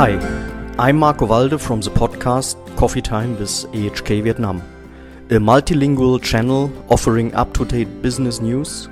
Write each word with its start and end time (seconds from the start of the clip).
Hi, 0.00 0.16
I'm 0.78 0.96
Marko 0.96 1.26
Walde 1.26 1.60
from 1.60 1.82
the 1.82 1.90
podcast 1.90 2.56
Coffee 2.74 3.02
Time 3.02 3.38
with 3.38 3.50
AHK 3.50 4.22
Vietnam, 4.22 4.62
a 5.28 5.34
multilingual 5.34 6.22
channel 6.22 6.72
offering 6.88 7.34
up 7.34 7.52
to 7.52 7.66
date 7.66 8.00
business 8.00 8.40
news, 8.40 8.88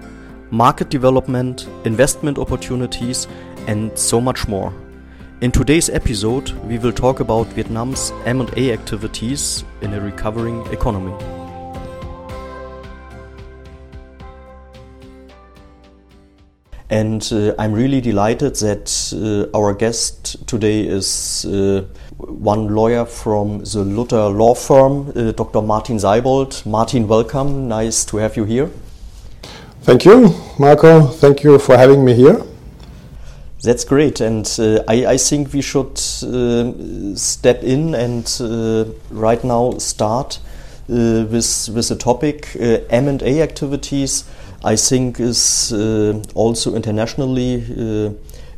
market 0.51 0.91
development, 0.91 1.67
investment 1.87 2.37
opportunities, 2.37 3.27
and 3.67 3.99
so 3.99 4.21
much 4.21 4.47
more. 4.49 4.71
In 5.41 5.51
today's 5.51 5.89
episode, 5.89 6.51
we 6.67 6.77
will 6.77 6.93
talk 6.93 7.21
about 7.21 7.47
Vietnam's 7.55 8.13
M&A 8.27 8.71
activities 8.71 9.65
in 9.81 9.95
a 9.95 10.01
recovering 10.03 10.61
economy. 10.67 11.38
And 16.91 17.29
uh, 17.33 17.55
I'm 17.59 17.73
really 17.73 18.01
delighted 18.01 18.57
that 18.57 19.13
uh, 19.13 19.57
our 19.57 19.75
guest 19.75 20.47
today 20.47 20.87
is 20.87 21.45
uh, 21.45 21.85
one 22.17 22.75
lawyer 22.75 23.05
from 23.05 23.59
the 23.59 23.85
Luther 23.85 24.29
law 24.29 24.55
firm, 24.55 25.13
uh, 25.15 25.33
Dr. 25.33 25.61
Martin 25.61 25.97
Seibold. 25.97 26.65
Martin, 26.65 27.07
welcome. 27.07 27.69
Nice 27.69 28.07
to 28.07 28.17
have 28.17 28.37
you 28.37 28.45
here. 28.45 28.71
Thank 29.83 30.05
you, 30.05 30.35
Marko. 30.59 31.07
Thank 31.07 31.43
you 31.45 31.59
for 31.59 31.77
having 31.77 32.05
me 32.05 32.15
here. 32.15 32.43
That's 33.63 33.85
great, 33.85 34.21
and 34.21 34.47
uh, 34.59 34.85
I, 34.87 35.07
I, 35.07 35.17
think 35.17 35.53
we 35.53 35.63
should 35.63 35.99
uh, 36.23 37.17
step 37.17 37.65
in 37.65 37.95
and 37.95 38.25
uh, 38.41 38.85
right 39.11 39.43
now 39.43 39.79
start 39.79 40.39
uh, 40.89 41.27
with 41.29 41.69
with 41.75 41.89
the 41.89 41.97
topic 41.97 42.55
uh, 42.61 42.79
M 42.89 43.09
and 43.09 43.21
A 43.23 43.43
activities. 43.43 44.25
I 44.65 44.77
think 44.77 45.21
is 45.21 45.73
uh, 45.73 46.23
also 46.35 46.75
internationally 46.75 48.15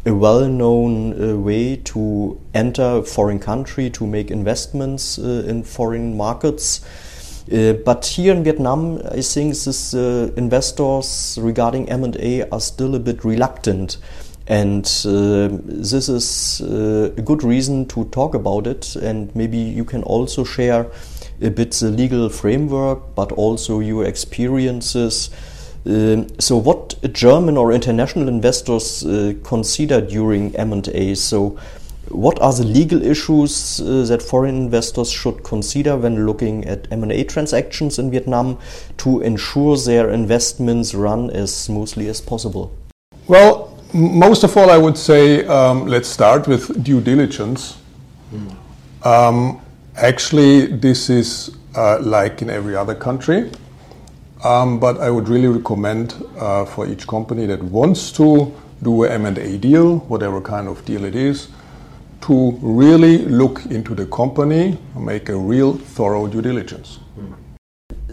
a 0.06 0.14
well-known 0.14 1.44
way 1.44 1.76
to 1.76 2.40
enter 2.54 2.98
a 2.98 3.02
foreign 3.02 3.38
country 3.38 3.90
to 3.90 4.06
make 4.06 4.30
investments 4.30 5.18
in 5.18 5.62
foreign 5.62 6.16
markets. 6.16 6.80
Uh, 7.52 7.72
but 7.84 8.06
here 8.06 8.32
in 8.32 8.44
Vietnam, 8.44 9.00
I 9.10 9.22
think 9.22 9.56
this 9.56 9.92
uh, 9.92 10.30
investors 10.36 11.36
regarding 11.40 11.88
M&A 11.88 12.48
are 12.50 12.60
still 12.60 12.94
a 12.94 13.00
bit 13.00 13.24
reluctant. 13.24 13.98
And 14.46 14.84
uh, 15.04 15.48
this 15.64 16.08
is 16.08 16.60
uh, 16.60 17.10
a 17.16 17.22
good 17.22 17.42
reason 17.42 17.86
to 17.86 18.04
talk 18.06 18.34
about 18.34 18.68
it. 18.68 18.94
And 18.96 19.34
maybe 19.34 19.58
you 19.58 19.84
can 19.84 20.04
also 20.04 20.44
share 20.44 20.86
a 21.42 21.50
bit 21.50 21.72
the 21.72 21.90
legal 21.90 22.28
framework, 22.28 23.14
but 23.16 23.32
also 23.32 23.80
your 23.80 24.04
experiences. 24.04 25.30
Um, 25.86 26.28
so, 26.38 26.56
what 26.56 26.94
German 27.12 27.56
or 27.56 27.72
international 27.72 28.28
investors 28.28 29.04
uh, 29.04 29.34
consider 29.42 30.00
during 30.00 30.54
M&A? 30.56 31.14
So, 31.14 31.58
what 32.08 32.40
are 32.40 32.52
the 32.52 32.64
legal 32.64 33.02
issues 33.02 33.80
uh, 33.80 34.04
that 34.08 34.20
foreign 34.20 34.56
investors 34.56 35.10
should 35.10 35.42
consider 35.44 35.96
when 35.96 36.26
looking 36.26 36.64
at 36.64 36.86
M&A 36.90 37.24
transactions 37.24 37.98
in 37.98 38.10
Vietnam 38.10 38.58
to 38.98 39.20
ensure 39.20 39.76
their 39.76 40.10
investments 40.10 40.92
run 40.92 41.30
as 41.30 41.54
smoothly 41.54 42.08
as 42.08 42.20
possible? 42.20 42.76
Well, 43.26 43.78
most 43.94 44.44
of 44.44 44.56
all, 44.56 44.70
I 44.70 44.76
would 44.76 44.98
say 44.98 45.46
um, 45.46 45.86
let's 45.86 46.08
start 46.08 46.46
with 46.46 46.82
due 46.82 47.00
diligence. 47.00 47.78
Mm. 48.32 49.06
Um, 49.06 49.60
actually, 49.96 50.66
this 50.66 51.10
is 51.10 51.56
uh, 51.76 52.00
like 52.00 52.42
in 52.42 52.50
every 52.50 52.76
other 52.76 52.94
country, 52.94 53.50
um, 54.44 54.78
but 54.78 54.98
I 54.98 55.10
would 55.10 55.28
really 55.28 55.48
recommend 55.48 56.14
uh, 56.38 56.64
for 56.64 56.86
each 56.86 57.06
company 57.06 57.46
that 57.46 57.62
wants 57.62 58.12
to 58.12 58.52
do 58.82 59.04
an 59.04 59.26
M&A 59.26 59.58
deal, 59.58 59.98
whatever 60.08 60.40
kind 60.40 60.68
of 60.68 60.84
deal 60.84 61.04
it 61.04 61.14
is, 61.14 61.48
to 62.22 62.58
really 62.62 63.18
look 63.18 63.64
into 63.66 63.94
the 63.94 64.06
company, 64.06 64.78
make 64.96 65.28
a 65.28 65.36
real 65.36 65.74
thorough 65.74 66.26
due 66.26 66.42
diligence. 66.42 66.98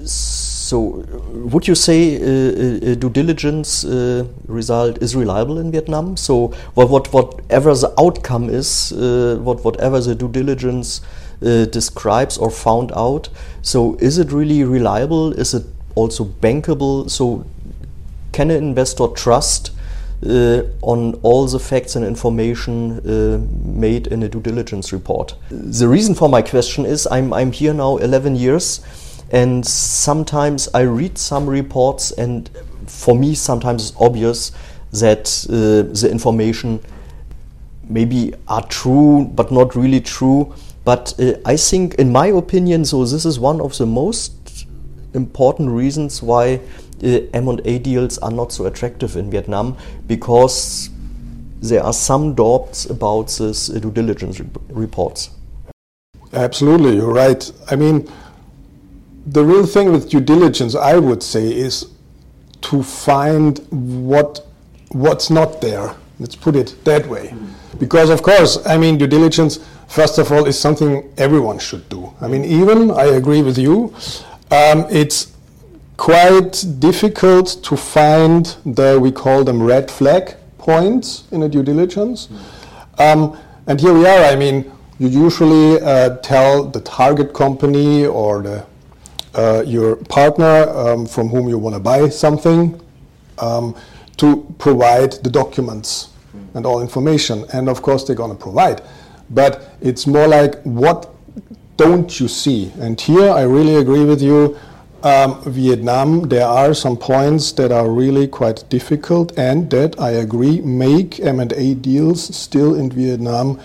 So, 0.03 1.05
would 1.31 1.65
you 1.65 1.75
say 1.75 2.17
uh, 2.17 2.91
uh, 2.91 2.95
due 2.95 3.09
diligence 3.09 3.85
uh, 3.85 4.25
result 4.47 5.01
is 5.01 5.15
reliable 5.15 5.59
in 5.59 5.71
Vietnam? 5.71 6.17
So, 6.17 6.47
what, 6.73 6.89
what 6.89 7.13
whatever 7.13 7.73
the 7.73 7.93
outcome 7.97 8.49
is, 8.49 8.91
uh, 8.91 9.39
what 9.41 9.63
whatever 9.63 10.01
the 10.01 10.13
due 10.13 10.27
diligence 10.27 11.01
uh, 11.41 11.65
describes 11.65 12.37
or 12.37 12.51
found 12.51 12.91
out, 12.95 13.29
so 13.61 13.95
is 14.01 14.17
it 14.17 14.31
really 14.33 14.65
reliable? 14.65 15.31
Is 15.31 15.53
it 15.53 15.63
also 15.97 16.25
bankable? 16.25 17.09
So, 17.09 17.45
can 18.31 18.51
an 18.51 18.63
investor 18.63 19.07
trust 19.07 19.71
uh, 20.25 20.63
on 20.81 21.13
all 21.23 21.47
the 21.47 21.59
facts 21.59 21.95
and 21.95 22.05
information 22.05 22.99
uh, 22.99 23.39
made 23.63 24.07
in 24.07 24.23
a 24.23 24.29
due 24.29 24.41
diligence 24.41 24.91
report. 24.91 25.35
The 25.51 25.87
reason 25.87 26.15
for 26.15 26.27
my 26.27 26.41
question 26.41 26.85
is 26.85 27.07
I'm, 27.11 27.33
I'm 27.33 27.51
here 27.51 27.73
now 27.73 27.97
11 27.97 28.35
years 28.35 28.81
and 29.31 29.65
sometimes 29.65 30.69
I 30.73 30.81
read 30.81 31.17
some 31.17 31.47
reports, 31.47 32.11
and 32.11 32.49
for 32.85 33.15
me, 33.15 33.35
sometimes 33.35 33.89
it's 33.89 33.97
obvious 33.99 34.51
that 34.93 35.45
uh, 35.49 35.93
the 35.93 36.09
information 36.09 36.79
maybe 37.89 38.33
are 38.47 38.65
true, 38.67 39.29
but 39.33 39.51
not 39.51 39.75
really 39.75 39.99
true. 39.99 40.53
But 40.85 41.13
uh, 41.19 41.33
I 41.45 41.57
think, 41.57 41.95
in 41.95 42.11
my 42.11 42.27
opinion, 42.27 42.85
so 42.85 43.03
this 43.03 43.25
is 43.25 43.37
one 43.37 43.59
of 43.59 43.77
the 43.77 43.85
most 43.85 44.36
important 45.13 45.69
reasons 45.69 46.21
why 46.21 46.59
uh, 47.03 47.19
M&A 47.33 47.79
deals 47.79 48.17
are 48.19 48.31
not 48.31 48.51
so 48.51 48.65
attractive 48.65 49.15
in 49.15 49.29
Vietnam 49.29 49.77
because 50.07 50.89
there 51.61 51.83
are 51.83 51.93
some 51.93 52.35
doubts 52.35 52.85
about 52.85 53.27
this 53.27 53.69
uh, 53.69 53.79
due 53.79 53.91
diligence 53.91 54.41
reports. 54.69 55.29
Absolutely, 56.33 56.95
you're 56.95 57.13
right. 57.13 57.51
I 57.69 57.75
mean, 57.75 58.09
the 59.25 59.43
real 59.43 59.65
thing 59.65 59.91
with 59.91 60.09
due 60.09 60.21
diligence, 60.21 60.75
I 60.75 60.97
would 60.97 61.23
say, 61.23 61.53
is 61.53 61.87
to 62.61 62.83
find 62.83 63.59
what 63.69 64.45
what's 64.89 65.29
not 65.29 65.61
there. 65.61 65.95
Let's 66.19 66.35
put 66.35 66.55
it 66.55 66.75
that 66.85 67.07
way. 67.07 67.35
Because 67.79 68.09
of 68.09 68.23
course, 68.23 68.65
I 68.65 68.77
mean, 68.77 68.97
due 68.97 69.07
diligence, 69.07 69.59
first 69.87 70.17
of 70.17 70.31
all, 70.31 70.45
is 70.45 70.57
something 70.57 71.13
everyone 71.17 71.59
should 71.59 71.87
do. 71.89 72.13
I 72.21 72.27
mean, 72.27 72.43
even 72.45 72.91
I 72.91 73.05
agree 73.05 73.41
with 73.41 73.57
you. 73.57 73.93
Um, 74.49 74.85
it's 74.89 75.33
quite 75.97 76.63
difficult 76.79 77.61
to 77.63 77.75
find 77.75 78.45
the 78.65 78.99
we 79.01 79.11
call 79.11 79.43
them 79.43 79.61
red 79.61 79.91
flag 79.91 80.35
points 80.57 81.23
in 81.31 81.43
a 81.43 81.49
due 81.49 81.63
diligence. 81.63 82.29
Um, 82.97 83.37
and 83.67 83.79
here 83.79 83.93
we 83.93 84.05
are. 84.05 84.23
I 84.23 84.35
mean, 84.35 84.71
you 84.99 85.09
usually 85.09 85.81
uh, 85.81 86.17
tell 86.17 86.63
the 86.63 86.79
target 86.81 87.33
company 87.33 88.05
or 88.05 88.41
the 88.41 88.65
uh, 89.35 89.63
your 89.67 89.97
partner 89.97 90.67
um, 90.69 91.05
from 91.05 91.27
whom 91.27 91.47
you 91.47 91.57
want 91.57 91.75
to 91.75 91.79
buy 91.79 92.09
something 92.09 92.79
um, 93.39 93.75
to 94.15 94.55
provide 94.57 95.11
the 95.23 95.29
documents 95.29 96.09
and 96.53 96.65
all 96.65 96.81
information. 96.81 97.45
And 97.53 97.69
of 97.69 97.81
course, 97.81 98.03
they're 98.03 98.15
going 98.15 98.35
to 98.35 98.41
provide. 98.41 98.81
But 99.29 99.75
it's 99.81 100.07
more 100.07 100.27
like, 100.27 100.61
what 100.63 101.13
don't 101.77 102.19
you 102.19 102.27
see? 102.27 102.71
And 102.79 102.99
here 102.99 103.29
I 103.31 103.43
really 103.43 103.75
agree 103.75 104.03
with 104.03 104.21
you. 104.21 104.57
Um, 105.03 105.41
Vietnam, 105.43 106.27
there 106.27 106.47
are 106.47 106.73
some 106.73 106.97
points 106.97 107.51
that 107.53 107.71
are 107.71 107.89
really 107.89 108.27
quite 108.27 108.67
difficult, 108.69 109.37
and 109.37 109.69
that 109.69 109.99
I 110.01 110.09
agree 110.09 110.59
make 110.61 111.19
M&A 111.19 111.75
deals 111.75 112.35
still 112.35 112.73
in 112.75 112.89
Vietnam 112.91 113.59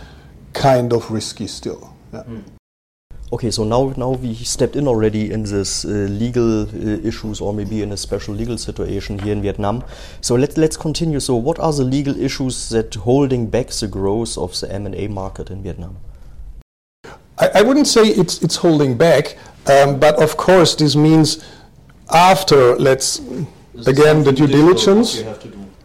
kind 0.53 0.93
of 0.93 1.11
risky 1.11 1.47
still. 1.47 1.95
Yeah. 2.13 2.25
Mm. 2.25 2.43
Okay, 3.33 3.51
so 3.51 3.65
now 3.65 3.95
now 3.97 4.11
we 4.11 4.35
stepped 4.35 4.77
in 4.77 4.87
already 4.87 5.33
in 5.33 5.45
this 5.45 5.87
uh, 5.87 5.89
legal 5.89 6.65
uh, 6.65 7.01
issues 7.03 7.41
or 7.41 7.55
maybe 7.55 7.81
in 7.81 7.91
a 7.93 7.97
special 7.97 8.35
legal 8.35 8.59
situation 8.59 9.19
here 9.19 9.33
in 9.33 9.41
Vietnam. 9.41 9.83
So 10.21 10.35
let's 10.35 10.59
let's 10.59 10.77
continue. 10.77 11.19
So 11.19 11.37
what 11.37 11.59
are 11.59 11.73
the 11.73 11.83
legal 11.83 12.15
issues 12.21 12.69
that 12.69 12.95
holding 12.95 13.47
back 13.47 13.69
the 13.69 13.89
growth 13.89 14.37
of 14.37 14.61
the 14.61 14.71
M 14.71 14.85
and 14.85 14.95
A 14.95 15.09
market 15.09 15.49
in 15.49 15.63
Vietnam? 15.63 15.97
I, 17.43 17.59
I, 17.59 17.63
wouldn't 17.63 17.87
say 17.87 18.03
it's 18.03 18.43
it's 18.43 18.57
holding 18.57 18.97
back, 18.97 19.37
um, 19.67 19.99
but 19.99 20.15
of 20.23 20.37
course 20.37 20.75
this 20.75 20.95
means 20.97 21.45
after 22.11 22.77
let's 22.79 23.21
this 23.75 23.87
again 23.87 24.23
the 24.25 24.33
due 24.33 24.47
diligence. 24.47 25.21
Yeah. 25.21 25.35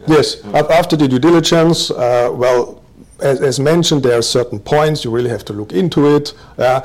Yes, 0.08 0.38
yeah. 0.44 0.64
after 0.80 0.96
the 0.96 1.08
due 1.08 1.20
diligence, 1.20 1.92
uh, 1.92 2.30
well, 2.34 2.82
as, 3.20 3.42
as, 3.42 3.60
mentioned, 3.60 4.04
there 4.04 4.18
are 4.18 4.22
certain 4.22 4.58
points 4.58 5.04
you 5.04 5.12
really 5.12 5.30
have 5.30 5.44
to 5.46 5.54
look 5.54 5.74
into 5.74 6.16
it. 6.16 6.34
Uh, 6.58 6.80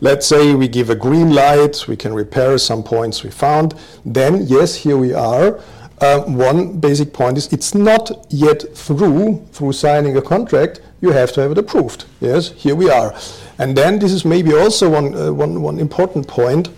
Let's 0.00 0.26
say 0.26 0.54
we 0.54 0.68
give 0.68 0.90
a 0.90 0.94
green 0.94 1.32
light, 1.32 1.86
we 1.88 1.96
can 1.96 2.12
repair 2.12 2.58
some 2.58 2.82
points 2.82 3.24
we 3.24 3.30
found. 3.30 3.74
Then, 4.04 4.46
yes, 4.46 4.74
here 4.74 4.98
we 4.98 5.14
are. 5.14 5.60
Uh, 6.00 6.20
one 6.22 6.78
basic 6.78 7.12
point 7.12 7.38
is 7.38 7.50
it's 7.52 7.74
not 7.74 8.10
yet 8.28 8.76
through, 8.76 9.46
through 9.52 9.72
signing 9.72 10.16
a 10.16 10.20
contract, 10.20 10.82
you 11.00 11.12
have 11.12 11.32
to 11.32 11.40
have 11.40 11.52
it 11.52 11.58
approved. 11.58 12.04
Yes, 12.20 12.50
here 12.50 12.74
we 12.74 12.90
are. 12.90 13.14
And 13.58 13.76
then 13.76 13.98
this 13.98 14.12
is 14.12 14.24
maybe 14.24 14.54
also 14.54 14.88
one, 14.90 15.14
uh, 15.14 15.30
one, 15.32 15.60
one 15.62 15.78
important 15.78 16.26
point. 16.26 16.70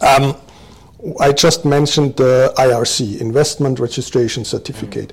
Um, 0.00 0.34
I 1.20 1.32
just 1.32 1.64
mentioned 1.64 2.16
the 2.16 2.52
IRC, 2.56 3.20
Investment 3.20 3.78
Registration 3.78 4.44
Certificate. 4.44 5.12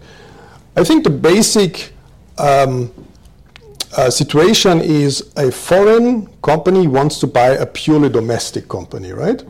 I 0.75 0.83
think 0.83 1.03
the 1.03 1.09
basic 1.09 1.93
um, 2.37 2.91
uh, 3.95 4.09
situation 4.09 4.81
is 4.81 5.31
a 5.37 5.49
foreign 5.51 6.27
company 6.41 6.87
wants 6.87 7.19
to 7.19 7.27
buy 7.27 7.49
a 7.49 7.65
purely 7.65 8.09
domestic 8.09 8.67
company, 8.67 9.13
right? 9.13 9.43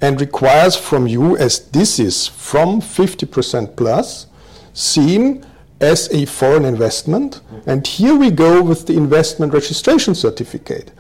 and 0.02 0.22
requires 0.22 0.78
from 0.78 1.08
you, 1.08 1.36
as 1.36 1.68
this 1.72 2.00
is 2.00 2.26
from 2.26 2.80
50% 2.80 3.76
plus, 3.76 4.28
seen 4.74 5.46
as 5.82 6.10
a 6.14 6.26
foreign 6.26 6.64
investment. 6.64 7.42
And 7.66 7.86
here 7.86 8.16
we 8.16 8.32
go 8.32 8.64
with 8.64 8.88
the 8.88 8.96
investment 8.96 9.52
registration 9.52 10.16
certificate. 10.16 10.92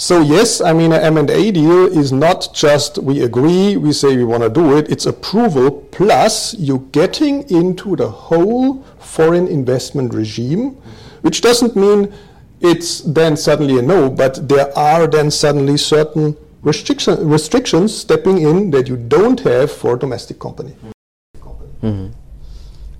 So 0.00 0.22
yes, 0.22 0.62
I 0.62 0.72
mean, 0.72 0.92
an 0.94 1.18
M&A 1.18 1.50
deal 1.50 1.84
is 1.84 2.10
not 2.10 2.54
just 2.54 2.96
we 2.96 3.20
agree, 3.22 3.76
we 3.76 3.92
say 3.92 4.16
we 4.16 4.24
want 4.24 4.42
to 4.42 4.48
do 4.48 4.78
it. 4.78 4.90
It's 4.90 5.04
approval 5.04 5.70
plus 5.70 6.54
you 6.54 6.88
getting 6.92 7.42
into 7.50 7.96
the 7.96 8.08
whole 8.08 8.82
foreign 8.98 9.46
investment 9.46 10.14
regime, 10.14 10.70
which 11.20 11.42
doesn't 11.42 11.76
mean 11.76 12.14
it's 12.62 13.02
then 13.02 13.36
suddenly 13.36 13.78
a 13.78 13.82
no, 13.82 14.08
but 14.08 14.48
there 14.48 14.72
are 14.76 15.06
then 15.06 15.30
suddenly 15.30 15.76
certain 15.76 16.34
restriction, 16.62 17.28
restrictions 17.28 17.94
stepping 17.94 18.38
in 18.38 18.70
that 18.70 18.88
you 18.88 18.96
don't 18.96 19.40
have 19.40 19.70
for 19.70 19.96
a 19.96 19.98
domestic 19.98 20.38
company. 20.38 20.74
Mm-hmm. 21.82 22.19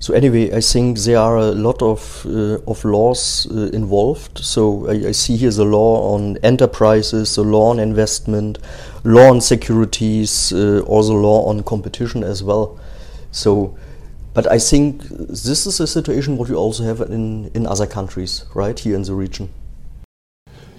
So 0.01 0.15
anyway, 0.15 0.51
I 0.57 0.63
think 0.63 0.99
there 1.01 1.19
are 1.19 1.37
a 1.37 1.53
lot 1.53 1.83
of 1.83 2.25
uh, 2.25 2.57
of 2.67 2.83
laws 2.87 3.47
uh, 3.51 3.69
involved. 3.75 4.39
So 4.39 4.89
I, 4.89 5.09
I, 5.09 5.13
see 5.13 5.37
here 5.37 5.51
the 5.51 5.67
law 5.67 6.15
on 6.15 6.39
enterprises, 6.43 7.35
the 7.35 7.43
law 7.43 7.69
on 7.69 7.79
investment, 7.79 8.59
law 9.05 9.29
on 9.29 9.43
securities, 9.43 10.55
uh, 10.55 10.83
or 10.87 11.05
the 11.05 11.13
law 11.13 11.45
on 11.45 11.63
competition 11.65 12.25
as 12.25 12.43
well. 12.43 12.79
So, 13.31 13.77
but 14.33 14.51
I 14.51 14.59
think 14.59 15.03
this 15.29 15.67
is 15.67 15.81
a 15.81 15.87
situation 15.87 16.39
what 16.39 16.49
we 16.49 16.55
also 16.55 16.83
have 16.85 17.03
in 17.03 17.51
in 17.53 17.67
other 17.67 17.87
countries, 17.87 18.47
right 18.55 18.81
here 18.81 18.97
in 18.97 19.03
the 19.03 19.15
region. 19.15 19.51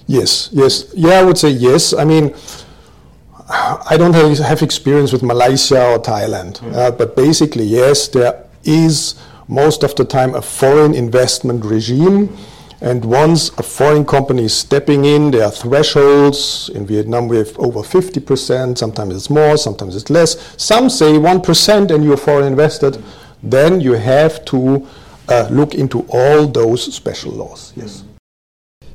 Yes, 0.08 0.50
yes, 0.52 0.92
yeah, 0.96 1.20
I 1.20 1.24
would 1.24 1.38
say 1.38 1.50
yes. 1.50 1.94
I 1.94 2.06
mean. 2.06 2.34
I 3.90 3.98
don't 3.98 4.14
have, 4.14 4.38
have 4.38 4.62
experience 4.62 5.12
with 5.12 5.24
Malaysia 5.24 5.84
or 5.84 6.00
Thailand, 6.00 6.60
mm. 6.60 6.74
uh, 6.74 6.90
but 6.92 7.18
basically, 7.18 7.66
yes, 7.66 8.08
there 8.08 8.46
is 8.64 9.16
most 9.48 9.84
of 9.84 9.96
the 9.96 10.06
time 10.06 10.36
a 10.36 10.42
foreign 10.42 10.94
investment 10.94 11.66
regime. 11.66 12.36
And 12.84 13.06
once 13.06 13.50
a 13.60 13.64
foreign 13.64 14.06
company 14.06 14.46
is 14.46 14.56
stepping 14.58 15.06
in, 15.06 15.30
there 15.32 15.44
are 15.44 15.52
thresholds. 15.52 16.70
In 16.70 16.88
Vietnam, 16.88 17.28
we 17.28 17.38
have 17.38 17.58
over 17.60 17.82
50%. 17.82 18.78
Sometimes 18.78 19.16
it's 19.16 19.30
more, 19.30 19.56
sometimes 19.58 19.96
it's 19.96 20.10
less. 20.10 20.56
Some 20.58 20.90
say 20.90 21.12
1% 21.12 21.92
and 21.92 22.04
you're 22.04 22.18
foreign 22.18 22.48
invested. 22.48 23.04
Then 23.44 23.82
you 23.82 23.94
have 23.94 24.44
to 24.46 24.88
uh, 25.30 25.48
look 25.52 25.76
into 25.76 26.08
all 26.10 26.48
those 26.48 26.94
special 26.94 27.32
laws. 27.32 27.72
Yes. 27.76 28.04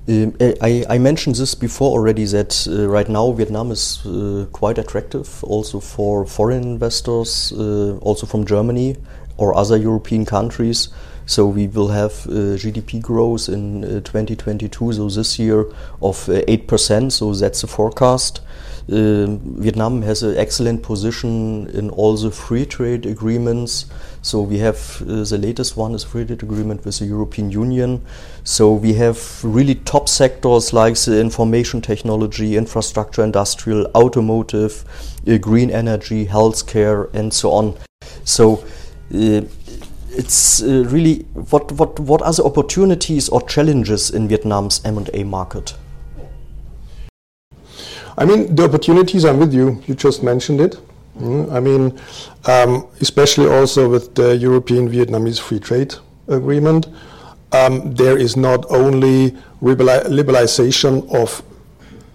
Um, 0.08 0.36
I, 0.40 0.84
I, 0.88 0.98
mentioned 0.98 1.34
this 1.34 1.56
before 1.56 1.90
already 1.90 2.26
that 2.26 2.68
uh, 2.70 2.88
right 2.88 3.08
now 3.08 3.32
Vietnam 3.32 3.72
is 3.72 4.06
uh, 4.06 4.46
quite 4.52 4.78
attractive 4.78 5.42
also 5.42 5.80
for 5.80 6.24
foreign 6.24 6.62
investors, 6.62 7.52
uh, 7.52 7.98
also 8.02 8.24
from 8.24 8.46
Germany 8.46 8.96
or 9.36 9.56
other 9.56 9.76
European 9.76 10.24
countries. 10.24 10.90
So 11.26 11.48
we 11.48 11.66
will 11.66 11.88
have 11.88 12.12
uh, 12.28 12.54
GDP 12.54 13.02
growth 13.02 13.48
in 13.48 13.84
uh, 13.84 14.00
2022, 14.02 14.92
so 14.92 15.08
this 15.08 15.40
year 15.40 15.62
of 16.00 16.28
uh, 16.28 16.40
8%, 16.46 17.10
so 17.10 17.34
that's 17.34 17.62
the 17.62 17.66
forecast. 17.66 18.40
Um, 18.88 19.40
Vietnam 19.60 20.02
has 20.02 20.22
an 20.22 20.36
excellent 20.36 20.82
position 20.84 21.68
in 21.70 21.90
all 21.90 22.16
the 22.16 22.30
free 22.30 22.64
trade 22.64 23.04
agreements. 23.04 23.86
So 24.22 24.40
we 24.40 24.58
have 24.58 25.02
uh, 25.02 25.24
the 25.24 25.38
latest 25.38 25.76
one 25.76 25.94
is 25.94 26.04
free 26.04 26.24
trade 26.24 26.42
agreement 26.42 26.84
with 26.84 27.00
the 27.00 27.06
European 27.06 27.50
Union. 27.50 28.00
So 28.44 28.72
we 28.72 28.94
have 28.94 29.42
really 29.42 29.74
top 29.74 30.08
sectors 30.08 30.72
like 30.72 30.94
the 30.96 31.20
information 31.20 31.80
technology, 31.80 32.56
infrastructure, 32.56 33.24
industrial, 33.24 33.86
automotive, 33.96 34.84
uh, 35.26 35.36
green 35.38 35.70
energy, 35.70 36.26
healthcare, 36.26 37.12
and 37.12 37.34
so 37.34 37.50
on. 37.50 37.76
So 38.24 38.64
uh, 39.12 39.42
it's 40.10 40.62
uh, 40.62 40.84
really 40.88 41.26
what 41.34 41.72
what 41.72 41.98
what 41.98 42.22
are 42.22 42.32
the 42.32 42.44
opportunities 42.44 43.28
or 43.28 43.42
challenges 43.42 44.10
in 44.10 44.28
Vietnam's 44.28 44.80
M&A 44.84 45.24
market? 45.24 45.74
I 48.18 48.24
mean, 48.24 48.54
the 48.54 48.64
opportunities. 48.64 49.24
I'm 49.24 49.38
with 49.38 49.52
you. 49.52 49.82
You 49.86 49.94
just 49.94 50.22
mentioned 50.22 50.60
it. 50.60 50.76
Mm, 51.18 51.52
I 51.52 51.60
mean, 51.60 51.98
um, 52.46 52.86
especially 53.00 53.46
also 53.48 53.88
with 53.88 54.14
the 54.14 54.36
European 54.36 54.88
Vietnamese 54.90 55.40
Free 55.40 55.58
Trade 55.58 55.94
Agreement, 56.28 56.88
um, 57.52 57.94
there 57.94 58.18
is 58.18 58.36
not 58.36 58.66
only 58.70 59.30
liberalization 59.62 61.14
of 61.14 61.42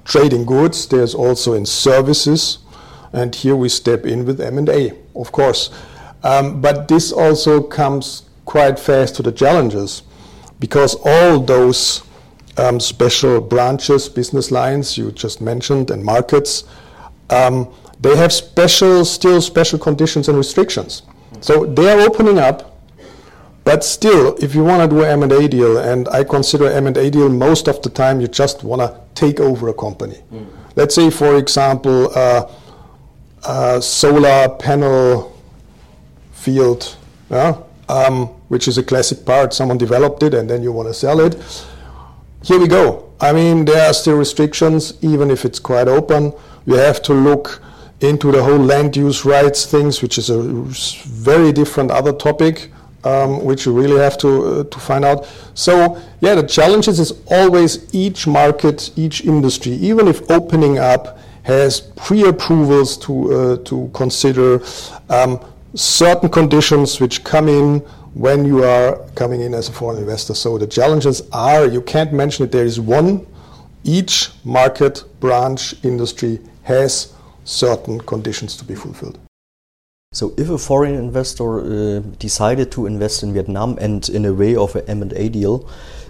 trading 0.06 0.45
goods. 0.45 0.88
There's 0.88 1.15
also 1.15 1.53
in 1.53 1.65
services, 1.65 2.59
and 3.13 3.33
here 3.33 3.56
we 3.56 3.69
step 3.69 4.06
in 4.06 4.25
with 4.25 4.39
M&A, 4.39 4.94
of 5.15 5.31
course. 5.31 5.71
Um, 6.24 6.62
but 6.62 6.88
this 6.88 7.12
also 7.12 7.62
comes 7.62 8.24
quite 8.45 8.80
fast 8.80 9.15
to 9.15 9.24
the 9.24 9.31
challenges 9.31 10.03
because 10.59 10.95
all 11.06 11.39
those 11.39 12.03
um, 12.57 12.80
special 12.80 13.42
branches, 13.42 14.09
business 14.09 14.51
lines 14.51 14.98
you 14.98 15.12
just 15.12 15.42
mentioned, 15.42 15.92
and 15.92 16.03
markets, 16.03 16.63
um, 17.30 17.74
they 18.00 18.15
have 18.15 18.33
special, 18.33 19.06
still 19.06 19.42
special 19.42 19.80
conditions 19.80 20.27
and 20.27 20.38
restrictions. 20.38 21.03
So 21.39 21.65
they 21.65 21.89
are 21.89 22.00
opening 22.01 22.39
up, 22.39 22.77
but 23.63 23.83
still, 23.83 24.36
if 24.42 24.56
you 24.56 24.63
want 24.63 24.89
to 24.89 24.95
do 24.95 25.03
an 25.03 25.24
M&A 25.24 25.48
deal, 25.48 25.77
and 25.77 26.07
I 26.09 26.24
consider 26.24 26.68
M&A 26.68 27.09
deal 27.09 27.30
most 27.30 27.68
of 27.68 27.81
the 27.81 27.89
time, 27.89 28.19
you 28.19 28.27
just 28.27 28.63
want 28.63 28.81
to 28.81 29.00
take 29.13 29.39
over 29.39 29.69
a 29.69 29.74
company. 29.74 30.21
Mm. 30.33 30.48
Let's 30.75 30.95
say, 30.95 31.09
for 31.09 31.36
example, 31.38 32.12
uh, 32.15 32.51
a 33.44 33.81
solar 33.81 34.50
panel 34.50 35.38
field, 36.31 36.95
yeah, 37.30 37.57
um, 37.88 38.27
which 38.50 38.67
is 38.67 38.77
a 38.77 38.84
classic 38.84 39.25
part. 39.25 39.53
Someone 39.53 39.77
developed 39.77 40.24
it 40.24 40.34
and 40.34 40.50
then 40.50 40.63
you 40.63 40.72
want 40.72 40.88
to 40.88 40.93
sell 40.93 41.20
it. 41.20 41.36
Here 42.43 42.60
we 42.60 42.67
go. 42.67 43.13
I 43.19 43.33
mean, 43.33 43.65
there 43.65 43.88
are 43.88 43.93
still 43.93 44.17
restrictions, 44.17 44.93
even 45.03 45.29
if 45.29 45.45
it's 45.45 45.60
quite 45.60 45.88
open. 45.88 46.33
You 46.65 46.74
have 46.74 47.01
to 47.03 47.13
look 47.13 47.62
into 48.00 48.31
the 48.31 48.41
whole 48.41 48.57
land 48.57 48.98
use 48.98 49.24
rights 49.25 49.67
things, 49.67 50.01
which 50.01 50.17
is 50.17 50.31
a 50.31 50.41
very 50.41 51.51
different 51.51 51.91
other 51.91 52.12
topic, 52.12 52.71
um, 53.03 53.45
which 53.45 53.67
you 53.67 53.79
really 53.79 54.00
have 54.00 54.17
to 54.19 54.29
uh, 54.43 54.63
to 54.63 54.79
find 54.79 55.05
out. 55.05 55.27
So 55.53 56.01
yeah, 56.19 56.33
the 56.33 56.48
challenges 56.48 57.00
is 57.00 57.13
always 57.27 57.93
each 57.93 58.25
market, 58.25 58.89
each 58.95 59.24
industry, 59.24 59.74
even 59.74 60.07
if 60.07 60.29
opening 60.31 60.79
up 60.79 61.19
has 61.43 61.81
pre-approvals 61.95 62.98
to 63.05 63.33
uh, 63.33 63.57
to 63.65 63.91
consider. 63.93 64.63
Um, 65.10 65.39
certain 65.74 66.27
conditions 66.27 67.00
which 67.00 67.24
come 67.24 67.48
in 67.48 67.81
when 68.13 68.46
you 68.46 68.63
are 68.63 68.98
coming 69.15 69.41
in 69.41 69.53
as 69.53 69.70
a 69.70 69.72
foreign 69.72 69.98
investor. 69.98 70.34
So 70.34 70.58
the 70.58 70.68
challenges 70.68 71.22
are 71.32 71.65
you 71.65 71.82
can't 71.82 72.12
mention 72.13 72.46
it. 72.46 72.51
There 72.51 72.65
is 72.65 72.80
one. 72.80 73.25
Each 73.84 74.30
market, 74.44 75.03
branch, 75.20 75.74
industry 75.84 76.39
has 76.63 77.13
certain 77.44 78.00
conditions 78.00 78.56
to 78.58 78.63
be 78.63 78.75
fulfilled. 78.75 79.18
So, 80.13 80.34
if 80.38 80.50
a 80.50 80.58
foreign 80.58 80.96
investor 80.96 81.62
uh, 81.62 82.00
decided 82.20 82.70
to 82.74 82.86
invest 82.86 83.24
in 83.24 83.34
Vietnam 83.34 83.77
and 83.80 84.08
in 84.10 84.25
a 84.25 84.34
way 84.34 84.58
of 84.58 84.75
an 84.75 84.84
M&A 84.88 85.30
deal, 85.30 85.70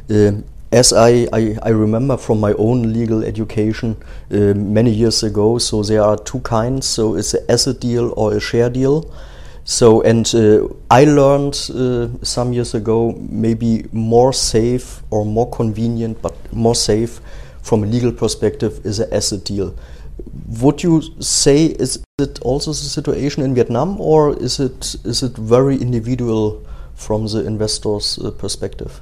uh, 0.09 0.31
as 0.71 0.91
I, 0.91 1.27
I, 1.31 1.57
I, 1.61 1.69
remember 1.69 2.17
from 2.17 2.39
my 2.39 2.53
own 2.53 2.93
legal 2.93 3.23
education 3.23 3.95
uh, 4.31 4.55
many 4.55 4.89
years 4.89 5.21
ago, 5.21 5.59
so 5.59 5.83
there 5.83 6.01
are 6.01 6.17
two 6.17 6.39
kinds. 6.39 6.87
So, 6.87 7.13
it's 7.15 7.35
an 7.35 7.45
asset 7.47 7.79
deal 7.79 8.11
or 8.17 8.33
a 8.33 8.39
share 8.39 8.71
deal. 8.71 9.13
So, 9.63 10.01
and 10.01 10.25
uh, 10.33 10.67
I 10.89 11.05
learned 11.05 11.53
uh, 11.73 12.07
some 12.23 12.51
years 12.53 12.73
ago 12.73 13.13
maybe 13.29 13.85
more 13.91 14.33
safe 14.33 15.01
or 15.11 15.25
more 15.25 15.49
convenient, 15.49 16.21
but 16.21 16.33
more 16.51 16.75
safe 16.75 17.21
from 17.61 17.83
a 17.83 17.85
legal 17.85 18.11
perspective 18.11 18.83
is 18.85 18.99
an 18.99 19.13
asset 19.13 19.45
deal. 19.45 19.75
Would 20.61 20.83
you 20.83 21.01
say 21.19 21.65
is 21.65 22.03
it 22.19 22.39
also 22.41 22.71
the 22.71 22.77
situation 22.77 23.43
in 23.43 23.55
Vietnam, 23.55 23.99
or 24.01 24.37
is 24.37 24.59
it 24.59 24.95
is 25.05 25.23
it 25.23 25.37
very 25.37 25.77
individual 25.77 26.65
from 26.95 27.27
the 27.27 27.45
investor's 27.45 28.19
uh, 28.19 28.31
perspective? 28.31 29.01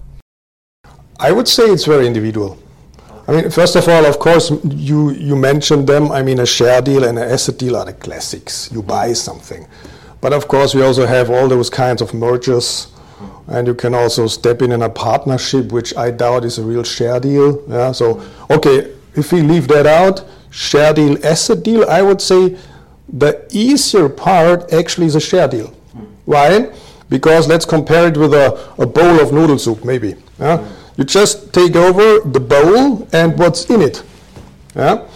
I 1.19 1.31
would 1.31 1.47
say 1.47 1.65
it's 1.65 1.85
very 1.85 2.07
individual. 2.07 2.57
I 3.27 3.31
mean, 3.31 3.49
first 3.49 3.75
of 3.75 3.87
all, 3.87 4.05
of 4.05 4.19
course, 4.19 4.51
you 4.63 5.11
you 5.11 5.35
mentioned 5.35 5.87
them. 5.87 6.11
I 6.11 6.21
mean, 6.21 6.39
a 6.39 6.45
share 6.45 6.81
deal 6.81 7.03
and 7.03 7.17
an 7.17 7.29
asset 7.29 7.57
deal 7.57 7.75
are 7.75 7.85
the 7.85 7.93
classics. 7.93 8.69
You 8.71 8.81
buy 8.81 9.13
something. 9.13 9.67
But 10.21 10.33
of 10.33 10.47
course, 10.47 10.75
we 10.75 10.83
also 10.83 11.05
have 11.05 11.29
all 11.29 11.47
those 11.47 11.69
kinds 11.69 12.01
of 12.01 12.13
mergers 12.13 12.88
and 13.49 13.67
you 13.67 13.73
can 13.73 13.95
also 13.95 14.27
step 14.27 14.61
in 14.61 14.71
in 14.71 14.81
a 14.81 14.89
partnership, 14.89 15.71
which 15.71 15.95
I 15.97 16.11
doubt 16.11 16.45
is 16.45 16.57
a 16.59 16.63
real 16.63 16.83
share 16.83 17.19
deal. 17.19 17.63
Yeah, 17.67 17.91
so 17.91 18.21
okay, 18.49 18.93
if 19.15 19.31
we 19.33 19.41
leave 19.41 19.67
that 19.69 19.88
out, 19.88 20.23
share 20.51 20.93
deal, 20.93 21.17
asset 21.25 21.63
deal, 21.63 21.89
I 21.89 22.01
would 22.01 22.21
say 22.21 22.57
the 23.11 23.45
easier 23.51 24.07
part 24.07 24.71
actually 24.71 25.07
is 25.07 25.15
a 25.15 25.19
share 25.19 25.47
deal. 25.47 25.67
Why? 26.25 26.71
Because 27.09 27.47
let's 27.47 27.65
compare 27.65 28.07
it 28.07 28.17
with 28.17 28.33
a, 28.35 28.71
a 28.77 28.85
bowl 28.85 29.19
of 29.19 29.33
noodle 29.33 29.57
soup, 29.57 29.83
maybe. 29.83 30.15
Yeah? 30.39 30.67
You 30.95 31.03
just 31.03 31.51
take 31.51 31.75
over 31.75 32.29
the 32.29 32.39
bowl 32.39 33.07
and 33.11 33.38
what's 33.39 33.65
in 33.69 33.81
it. 33.81 34.03
Yeah? 34.75 35.07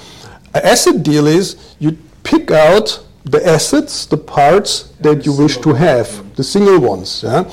An 0.55 0.62
asset 0.63 1.03
deal 1.03 1.27
is 1.27 1.75
you 1.77 1.98
pick 2.24 2.50
out 2.50 3.03
the 3.25 3.46
assets, 3.48 4.06
the 4.06 4.18
parts 4.18 4.94
that 5.00 5.25
you 5.25 5.34
wish 5.34 5.58
to 5.58 5.74
have, 5.74 6.36
the 6.36 6.44
single 6.44 6.80
ones. 6.80 7.24
Yeah? 7.24 7.50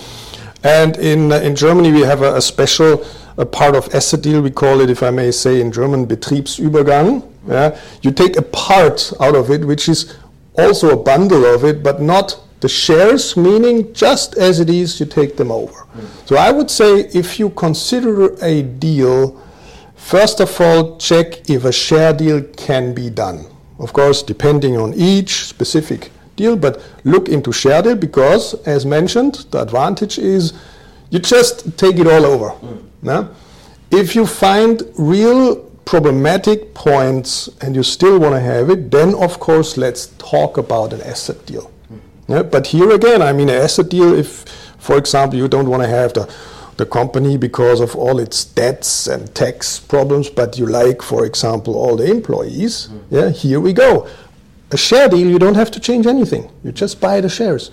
And 0.63 0.97
in, 0.99 1.33
uh, 1.33 1.37
in 1.37 1.57
Germany, 1.57 1.93
we 1.93 2.01
have 2.01 2.23
a, 2.23 2.37
a 2.37 2.41
special 2.41 3.05
a 3.39 3.47
part 3.47 3.75
of 3.75 3.93
asset 3.95 4.23
deal. 4.23 4.43
We 4.43 4.51
call 4.51 4.81
it, 4.81 4.91
if 4.91 5.03
I 5.03 5.11
may 5.11 5.31
say 5.31 5.61
in 5.61 5.73
German, 5.73 6.07
Betriebsübergang. 6.07 7.27
Yeah? 7.49 7.79
You 8.03 8.11
take 8.13 8.37
a 8.37 8.43
part 8.43 9.13
out 9.21 9.35
of 9.35 9.51
it, 9.51 9.65
which 9.65 9.89
is 9.89 10.17
also 10.59 10.91
a 10.91 10.97
bundle 10.97 11.47
of 11.47 11.65
it, 11.65 11.83
but 11.83 12.03
not 12.03 12.39
the 12.61 12.69
shares, 12.69 13.37
meaning 13.37 13.93
just 13.95 14.37
as 14.37 14.61
it 14.61 14.69
is, 14.69 15.01
you 15.01 15.07
take 15.07 15.37
them 15.37 15.51
over. 15.51 15.73
Mm. 15.73 16.29
So 16.29 16.37
I 16.37 16.51
would 16.51 16.71
say 16.71 17.09
if 17.15 17.39
you 17.39 17.51
consider 17.51 18.35
a 18.45 18.63
deal, 18.63 19.41
first 19.97 20.41
of 20.41 20.61
all, 20.61 20.99
check 20.99 21.49
if 21.49 21.65
a 21.65 21.73
share 21.73 22.13
deal 22.13 22.43
can 22.43 22.93
be 22.93 23.09
done. 23.09 23.47
Of 23.81 23.93
course, 23.93 24.23
depending 24.23 24.77
on 24.77 24.95
each 24.95 25.47
specific 25.47 26.11
deal, 26.37 26.57
but 26.57 26.83
look 27.05 27.29
into 27.29 27.51
share 27.51 27.83
deal 27.83 27.97
because, 27.97 28.55
as 28.67 28.85
mentioned, 28.87 29.47
the 29.51 29.63
advantage 29.63 30.19
is 30.19 30.53
you 31.11 31.19
just 31.19 31.77
take 31.77 31.99
it 31.99 32.07
all 32.07 32.25
over. 32.25 32.51
Mm. 32.51 32.85
Yeah? 33.03 33.29
If 33.91 34.15
you 34.15 34.27
find 34.27 34.83
real 34.97 35.57
problematic 35.85 36.73
points 36.75 37.49
and 37.63 37.75
you 37.75 37.83
still 37.83 38.21
want 38.21 38.35
to 38.35 38.41
have 38.41 38.71
it, 38.71 38.91
then 38.91 39.15
of 39.15 39.41
course 39.41 39.77
let's 39.77 40.07
talk 40.19 40.57
about 40.57 40.93
an 40.93 41.01
asset 41.03 41.45
deal. 41.47 41.71
Yeah, 42.29 42.45
but 42.45 42.69
here 42.69 42.93
again, 42.93 43.23
I 43.23 43.33
mean, 43.33 43.49
an 43.49 43.57
asset 43.57 43.89
deal, 43.89 44.15
if, 44.15 44.45
for 44.79 44.97
example, 44.97 45.37
you 45.37 45.49
don't 45.49 45.69
want 45.69 45.83
to 45.83 45.89
have 45.89 46.13
the, 46.13 46.33
the 46.81 46.87
company 46.87 47.37
because 47.37 47.81
of 47.81 47.95
all 47.95 48.19
its 48.19 48.45
debts 48.45 49.07
and 49.07 49.33
tax 49.35 49.79
problems, 49.79 50.29
but 50.29 50.59
you 50.59 50.67
like, 50.67 51.03
for 51.03 51.25
example, 51.25 51.77
all 51.77 51.95
the 51.97 52.11
employees, 52.11 52.89
mm. 52.89 53.01
yeah, 53.11 53.31
here 53.31 53.61
we 53.61 53.73
go. 53.73 54.09
A 54.73 54.77
share 54.77 55.09
deal, 55.09 55.29
you 55.29 55.39
don't 55.39 55.57
have 55.57 55.71
to 55.73 55.81
change 55.81 56.07
anything. 56.07 56.51
You 56.65 56.73
just 56.73 57.01
buy 57.01 57.21
the 57.21 57.29
shares. 57.29 57.71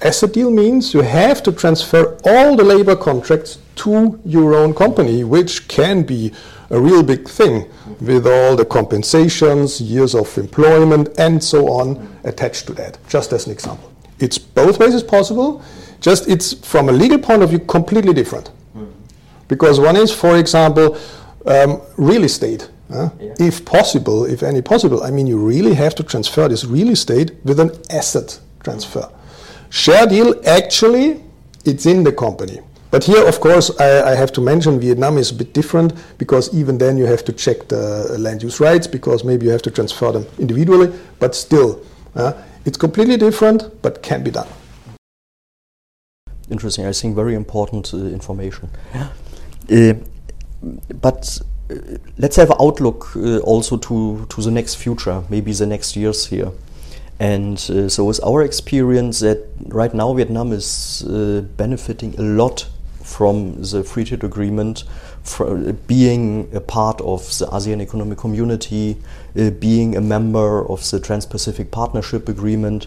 Asset 0.00 0.32
deal 0.32 0.50
means 0.50 0.94
you 0.94 1.02
have 1.02 1.42
to 1.42 1.52
transfer 1.52 2.16
all 2.24 2.56
the 2.56 2.64
labor 2.64 2.94
contracts 2.94 3.58
to 3.76 4.20
your 4.24 4.54
own 4.54 4.74
company, 4.74 5.24
which 5.24 5.66
can 5.68 6.02
be 6.02 6.32
a 6.70 6.78
real 6.80 7.02
big 7.02 7.28
thing 7.28 7.68
with 8.00 8.26
all 8.26 8.54
the 8.54 8.64
compensations, 8.64 9.80
years 9.80 10.14
of 10.14 10.36
employment, 10.38 11.08
and 11.18 11.42
so 11.42 11.68
on 11.68 11.88
attached 12.24 12.66
to 12.66 12.72
that, 12.74 12.98
just 13.08 13.32
as 13.32 13.46
an 13.46 13.52
example. 13.52 13.92
It's 14.20 14.38
both 14.38 14.78
ways 14.78 14.94
is 14.94 15.02
possible, 15.02 15.62
just 16.00 16.28
it's 16.28 16.54
from 16.54 16.88
a 16.88 16.92
legal 16.92 17.18
point 17.18 17.42
of 17.42 17.50
view 17.50 17.58
completely 17.60 18.12
different. 18.12 18.50
Because 19.48 19.80
one 19.80 19.96
is, 19.96 20.12
for 20.12 20.36
example, 20.36 20.96
um, 21.46 21.80
real 21.96 22.24
estate. 22.24 22.68
Uh, 22.90 23.08
yeah. 23.20 23.34
If 23.38 23.64
possible, 23.64 24.24
if 24.24 24.42
any 24.42 24.62
possible, 24.62 25.02
I 25.02 25.10
mean, 25.10 25.26
you 25.26 25.38
really 25.38 25.74
have 25.74 25.94
to 25.96 26.02
transfer 26.02 26.48
this 26.48 26.64
real 26.64 26.90
estate 26.90 27.32
with 27.44 27.58
an 27.58 27.70
asset 27.90 28.38
transfer. 28.62 29.10
Share 29.70 30.06
deal, 30.06 30.34
actually, 30.46 31.22
it's 31.64 31.84
in 31.86 32.04
the 32.04 32.12
company. 32.12 32.60
But 32.90 33.04
here, 33.04 33.26
of 33.26 33.40
course, 33.40 33.70
I, 33.78 34.12
I, 34.12 34.14
have 34.14 34.32
to 34.32 34.40
mention 34.40 34.80
Vietnam 34.80 35.18
is 35.18 35.30
a 35.30 35.34
bit 35.34 35.52
different 35.52 35.92
because 36.16 36.54
even 36.54 36.78
then 36.78 36.96
you 36.96 37.04
have 37.04 37.22
to 37.26 37.34
check 37.34 37.68
the 37.68 38.16
land 38.18 38.42
use 38.42 38.60
rights 38.60 38.86
because 38.86 39.24
maybe 39.24 39.44
you 39.44 39.52
have 39.52 39.60
to 39.62 39.70
transfer 39.70 40.10
them 40.10 40.26
individually. 40.38 40.98
But 41.18 41.34
still, 41.34 41.84
uh, 42.14 42.32
it's 42.64 42.78
completely 42.78 43.18
different, 43.18 43.82
but 43.82 44.02
can 44.02 44.22
be 44.22 44.30
done. 44.30 44.48
Interesting. 46.50 46.86
I 46.86 46.92
think 46.92 47.14
very 47.14 47.34
important 47.34 47.92
uh, 47.92 47.98
information. 47.98 48.70
Uh, 49.70 49.94
but 51.00 51.40
uh, 51.70 51.74
let's 52.16 52.36
have 52.36 52.50
an 52.50 52.56
outlook 52.60 53.14
uh, 53.16 53.38
also 53.38 53.76
to, 53.76 54.26
to 54.28 54.42
the 54.42 54.50
next 54.50 54.76
future, 54.76 55.22
maybe 55.28 55.52
the 55.52 55.66
next 55.66 55.96
years 55.96 56.26
here. 56.26 56.50
And 57.20 57.56
uh, 57.70 57.88
so, 57.88 58.08
it's 58.10 58.20
our 58.20 58.42
experience 58.42 59.20
that 59.20 59.48
right 59.66 59.92
now 59.92 60.12
Vietnam 60.14 60.52
is 60.52 61.04
uh, 61.04 61.42
benefiting 61.56 62.14
a 62.18 62.22
lot 62.22 62.68
from 63.02 63.60
the 63.62 63.82
free 63.82 64.04
trade 64.04 64.22
agreement, 64.22 64.84
being 65.86 66.48
a 66.54 66.60
part 66.60 67.00
of 67.00 67.22
the 67.38 67.46
ASEAN 67.46 67.80
Economic 67.80 68.18
Community, 68.18 68.96
uh, 69.38 69.50
being 69.50 69.96
a 69.96 70.00
member 70.00 70.66
of 70.68 70.88
the 70.90 71.00
Trans-Pacific 71.00 71.70
Partnership 71.70 72.28
Agreement, 72.28 72.86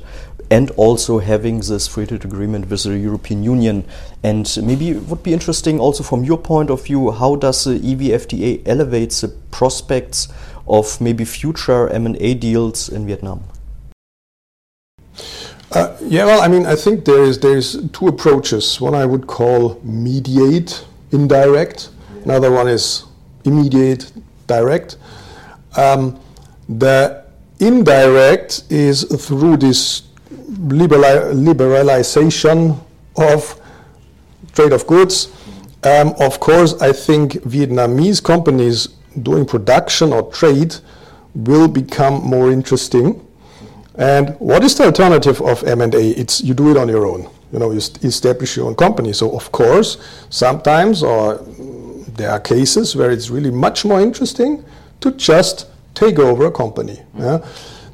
and 0.51 0.69
also 0.71 1.19
having 1.19 1.61
this 1.61 1.87
free 1.87 2.05
trade 2.05 2.25
agreement 2.25 2.69
with 2.69 2.83
the 2.83 2.97
European 2.97 3.41
Union. 3.41 3.85
And 4.21 4.45
maybe 4.61 4.89
it 4.89 5.03
would 5.07 5.23
be 5.23 5.31
interesting 5.31 5.79
also 5.79 6.03
from 6.03 6.25
your 6.25 6.37
point 6.37 6.69
of 6.69 6.83
view, 6.83 7.11
how 7.11 7.37
does 7.37 7.63
the 7.63 7.79
EVFTA 7.79 8.61
elevate 8.65 9.11
the 9.11 9.29
prospects 9.49 10.27
of 10.67 10.99
maybe 10.99 11.23
future 11.23 11.87
M&A 11.87 12.33
deals 12.33 12.89
in 12.89 13.07
Vietnam? 13.07 13.43
Uh, 15.71 15.95
yeah, 16.01 16.25
well, 16.25 16.41
I 16.41 16.49
mean, 16.49 16.65
I 16.65 16.75
think 16.75 17.05
there 17.05 17.23
is 17.23 17.39
there's 17.39 17.77
two 17.91 18.07
approaches. 18.07 18.81
One 18.81 18.93
I 18.93 19.05
would 19.05 19.27
call 19.27 19.79
mediate, 19.83 20.85
indirect. 21.13 21.91
Another 22.25 22.51
one 22.51 22.67
is 22.67 23.05
immediate, 23.45 24.11
direct. 24.47 24.97
Um, 25.77 26.19
the 26.67 27.23
indirect 27.61 28.63
is 28.69 29.03
through 29.05 29.57
this 29.57 30.10
liberalization 30.61 32.79
of 33.17 33.59
trade 34.53 34.73
of 34.73 34.85
goods. 34.87 35.29
Um, 35.83 36.13
of 36.19 36.39
course, 36.39 36.79
I 36.81 36.91
think 36.91 37.33
Vietnamese 37.43 38.23
companies 38.23 38.87
doing 39.21 39.45
production 39.45 40.13
or 40.13 40.31
trade 40.31 40.75
will 41.33 41.67
become 41.67 42.23
more 42.23 42.51
interesting 42.51 43.25
and 43.95 44.35
what 44.39 44.63
is 44.63 44.75
the 44.75 44.85
alternative 44.85 45.41
of 45.41 45.63
M&A? 45.63 46.11
It's 46.11 46.41
you 46.41 46.53
do 46.53 46.71
it 46.71 46.77
on 46.77 46.87
your 46.87 47.05
own. 47.05 47.29
You 47.51 47.59
know, 47.59 47.71
you 47.71 47.77
establish 47.77 48.55
your 48.55 48.67
own 48.67 48.75
company. 48.75 49.13
So 49.13 49.35
of 49.35 49.51
course, 49.51 49.97
sometimes 50.29 51.03
or 51.03 51.43
there 52.15 52.31
are 52.31 52.39
cases 52.39 52.95
where 52.95 53.11
it's 53.11 53.29
really 53.29 53.51
much 53.51 53.83
more 53.83 53.99
interesting 53.99 54.63
to 55.01 55.11
just 55.11 55.67
take 55.93 56.19
over 56.19 56.45
a 56.45 56.51
company. 56.51 57.01
Yeah? 57.17 57.45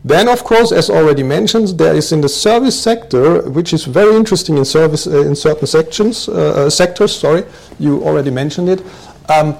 Then, 0.07 0.29
of 0.29 0.43
course, 0.45 0.71
as 0.71 0.89
already 0.89 1.23
mentioned, 1.23 1.77
there 1.77 1.93
is 1.93 2.11
in 2.13 2.21
the 2.21 2.29
service 2.29 2.81
sector, 2.81 3.41
which 3.49 3.73
is 3.73 3.83
very 3.83 4.15
interesting 4.15 4.57
in 4.57 4.63
service 4.63 5.05
uh, 5.05 5.27
in 5.27 5.35
certain 5.35 5.67
sections 5.67 6.29
uh, 6.29 6.33
uh, 6.33 6.69
sectors. 6.69 7.13
Sorry, 7.13 7.43
you 7.77 8.01
already 8.03 8.31
mentioned 8.31 8.69
it. 8.69 8.81
Um, 9.27 9.57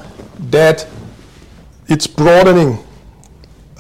that 0.51 0.87
it's 1.87 2.07
broadening 2.07 2.79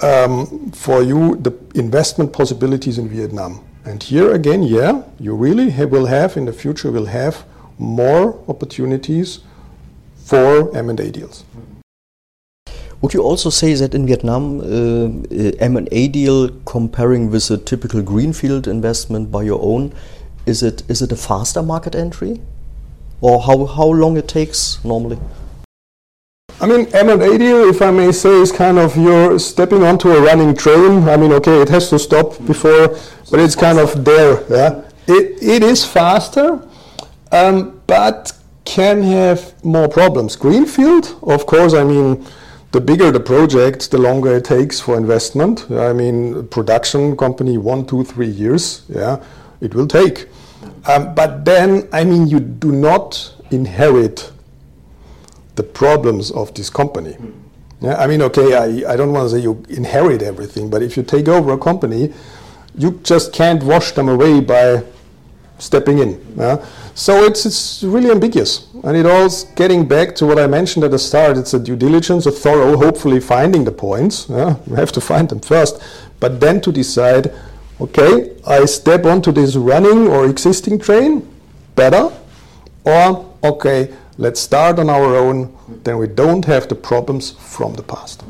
um, 0.01 0.71
for 0.71 1.01
you 1.01 1.37
the 1.37 1.53
investment 1.75 2.33
possibilities 2.33 2.97
in 2.97 3.07
Vietnam. 3.07 3.63
And 3.85 4.03
here 4.03 4.33
again, 4.33 4.63
yeah, 4.63 5.03
you 5.19 5.35
really 5.35 5.69
ha 5.69 5.85
will 5.85 6.07
have 6.07 6.35
in 6.35 6.45
the 6.45 6.53
future 6.53 6.91
will 6.91 7.05
have 7.05 7.45
more 7.77 8.43
opportunities 8.49 9.39
for 10.25 10.75
M&A 10.75 11.11
deals. 11.11 11.45
Would 13.01 13.13
you 13.13 13.21
also 13.21 13.51
say 13.51 13.75
that 13.75 13.93
in 13.93 14.07
Vietnam, 14.07 14.59
uh, 14.59 15.51
M&A 15.59 16.07
deal 16.07 16.49
comparing 16.65 17.29
with 17.29 17.51
a 17.51 17.57
typical 17.57 18.01
greenfield 18.01 18.67
investment 18.67 19.31
by 19.31 19.43
your 19.43 19.61
own, 19.61 19.93
is 20.47 20.63
it 20.63 20.81
is 20.87 21.01
it 21.01 21.11
a 21.11 21.15
faster 21.15 21.61
market 21.61 21.93
entry, 21.93 22.41
or 23.21 23.41
how 23.41 23.65
how 23.65 23.85
long 23.85 24.17
it 24.17 24.27
takes 24.27 24.83
normally? 24.83 25.19
I 26.59 26.65
mean, 26.65 26.87
M&A 26.91 27.37
deal, 27.37 27.69
if 27.69 27.83
I 27.83 27.91
may 27.91 28.11
say, 28.11 28.41
is 28.41 28.51
kind 28.51 28.79
of 28.79 28.97
you're 28.97 29.37
stepping 29.37 29.83
onto 29.83 30.09
a 30.09 30.19
running 30.19 30.55
train. 30.55 31.07
I 31.07 31.17
mean, 31.17 31.31
okay, 31.33 31.61
it 31.61 31.69
has 31.69 31.89
to 31.91 31.99
stop 31.99 32.43
before, 32.47 32.97
but 33.29 33.39
it's 33.39 33.55
kind 33.55 33.77
of 33.77 34.03
there. 34.03 34.43
Yeah, 34.49 34.81
it, 35.07 35.37
it 35.43 35.61
is 35.61 35.85
faster, 35.85 36.67
um, 37.31 37.79
but 37.85 38.31
can 38.65 39.03
have 39.03 39.53
more 39.63 39.87
problems. 39.87 40.35
Greenfield, 40.35 41.15
of 41.21 41.45
course, 41.45 41.75
I 41.75 41.83
mean, 41.83 42.25
the 42.77 42.81
bigger 42.81 43.09
the 43.09 43.19
project, 43.19 43.89
the 43.89 43.97
longer 43.97 44.35
it 44.35 44.45
takes 44.45 44.79
for 44.79 44.95
investment. 44.97 45.65
I 45.71 45.93
mean, 45.93 46.47
production 46.49 47.17
company, 47.17 47.57
one, 47.57 47.87
two, 47.87 48.03
three 48.03 48.27
years, 48.27 48.83
yeah, 48.87 49.17
it 49.61 49.73
will 49.73 49.87
take. 49.87 50.27
Um, 50.87 51.15
but 51.15 51.43
then, 51.43 51.89
I 51.91 52.03
mean, 52.03 52.27
you 52.27 52.39
do 52.39 52.71
not 52.71 53.33
inherit 53.49 54.31
the 55.55 55.63
problems 55.63 56.29
of 56.29 56.53
this 56.53 56.69
company. 56.69 57.13
Mm. 57.13 57.33
Yeah, 57.81 57.95
I 57.95 58.05
mean, 58.05 58.21
okay, 58.21 58.53
I, 58.53 58.93
I 58.93 58.95
don't 58.95 59.11
want 59.11 59.27
to 59.31 59.35
say 59.35 59.41
you 59.41 59.63
inherit 59.69 60.21
everything, 60.21 60.69
but 60.69 60.83
if 60.83 60.95
you 60.97 61.01
take 61.01 61.27
over 61.27 61.53
a 61.53 61.57
company, 61.57 62.13
you 62.75 62.99
just 63.01 63.33
can't 63.33 63.63
wash 63.63 63.93
them 63.93 64.07
away 64.07 64.39
by 64.39 64.83
stepping 65.59 65.99
in. 65.99 66.19
So 66.95 67.23
it's, 67.25 67.45
it's 67.45 67.83
really 67.83 68.09
ambiguous. 68.09 68.67
And 68.83 68.97
it 68.97 69.05
all's 69.05 69.43
getting 69.55 69.87
back 69.87 70.15
to 70.15 70.25
what 70.25 70.39
I 70.39 70.47
mentioned 70.47 70.83
at 70.83 70.91
the 70.91 70.99
start. 70.99 71.37
It's 71.37 71.53
a 71.53 71.59
due 71.59 71.75
diligence, 71.75 72.25
a 72.25 72.31
thorough, 72.31 72.77
hopefully 72.77 73.19
finding 73.19 73.63
the 73.63 73.71
points. 73.71 74.27
We 74.29 74.75
have 74.75 74.91
to 74.93 75.01
find 75.01 75.29
them 75.29 75.39
first. 75.39 75.81
But 76.19 76.39
then 76.39 76.61
to 76.61 76.71
decide, 76.71 77.31
okay, 77.79 78.35
I 78.47 78.65
step 78.65 79.05
onto 79.05 79.31
this 79.31 79.55
running 79.55 80.07
or 80.07 80.27
existing 80.27 80.79
train, 80.79 81.27
better. 81.75 82.11
Or, 82.83 83.31
okay, 83.43 83.93
let's 84.17 84.39
start 84.39 84.79
on 84.79 84.89
our 84.89 85.15
own, 85.15 85.55
then 85.83 85.97
we 85.97 86.07
don't 86.07 86.45
have 86.45 86.67
the 86.67 86.75
problems 86.75 87.31
from 87.31 87.73
the 87.75 87.83
past 87.83 88.23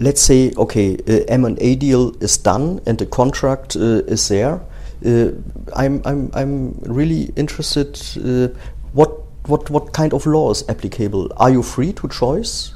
let's 0.00 0.22
say, 0.22 0.50
okay, 0.56 0.96
uh, 1.06 1.24
M&A 1.28 1.76
deal 1.76 2.14
is 2.22 2.38
done 2.38 2.80
and 2.86 2.98
the 2.98 3.06
contract 3.06 3.76
uh, 3.76 4.02
is 4.06 4.28
there. 4.28 4.60
Uh, 5.04 5.32
I'm, 5.74 6.02
I'm, 6.04 6.30
I'm 6.34 6.72
really 6.80 7.32
interested. 7.36 8.00
Uh, 8.16 8.48
what, 8.92 9.10
what, 9.46 9.70
what 9.70 9.92
kind 9.92 10.12
of 10.12 10.26
law 10.26 10.50
is 10.50 10.64
applicable? 10.68 11.32
Are 11.36 11.50
you 11.50 11.62
free 11.62 11.92
to 11.94 12.08
choice? 12.08 12.72